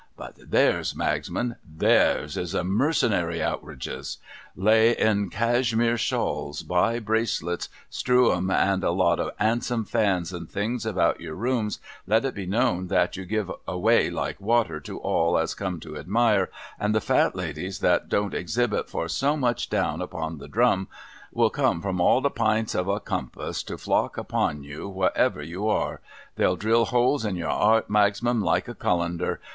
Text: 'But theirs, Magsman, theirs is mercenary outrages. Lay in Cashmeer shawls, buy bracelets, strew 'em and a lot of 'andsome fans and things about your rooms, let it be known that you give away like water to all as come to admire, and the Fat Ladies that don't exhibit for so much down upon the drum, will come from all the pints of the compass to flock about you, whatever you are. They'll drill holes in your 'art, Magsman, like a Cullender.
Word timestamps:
'But 0.21 0.49
theirs, 0.49 0.95
Magsman, 0.95 1.57
theirs 1.63 2.35
is 2.35 2.55
mercenary 2.55 3.39
outrages. 3.39 4.17
Lay 4.55 4.97
in 4.97 5.29
Cashmeer 5.29 5.95
shawls, 5.95 6.63
buy 6.63 6.97
bracelets, 6.97 7.69
strew 7.87 8.31
'em 8.33 8.49
and 8.49 8.83
a 8.83 8.89
lot 8.89 9.19
of 9.19 9.29
'andsome 9.39 9.85
fans 9.87 10.33
and 10.33 10.49
things 10.49 10.87
about 10.87 11.21
your 11.21 11.35
rooms, 11.35 11.77
let 12.07 12.25
it 12.25 12.33
be 12.33 12.47
known 12.47 12.87
that 12.87 13.15
you 13.15 13.25
give 13.25 13.51
away 13.67 14.09
like 14.09 14.41
water 14.41 14.79
to 14.79 14.97
all 14.97 15.37
as 15.37 15.53
come 15.53 15.79
to 15.81 15.95
admire, 15.95 16.49
and 16.79 16.95
the 16.95 16.99
Fat 16.99 17.35
Ladies 17.35 17.77
that 17.81 18.09
don't 18.09 18.33
exhibit 18.33 18.89
for 18.89 19.07
so 19.07 19.37
much 19.37 19.69
down 19.69 20.01
upon 20.01 20.39
the 20.39 20.47
drum, 20.47 20.87
will 21.31 21.51
come 21.51 21.79
from 21.79 22.01
all 22.01 22.21
the 22.21 22.31
pints 22.31 22.73
of 22.73 22.87
the 22.87 22.99
compass 22.99 23.61
to 23.61 23.77
flock 23.77 24.17
about 24.17 24.63
you, 24.63 24.89
whatever 24.89 25.43
you 25.43 25.67
are. 25.69 26.01
They'll 26.37 26.55
drill 26.55 26.85
holes 26.85 27.23
in 27.23 27.35
your 27.35 27.49
'art, 27.51 27.87
Magsman, 27.87 28.41
like 28.41 28.67
a 28.67 28.73
Cullender. 28.73 29.37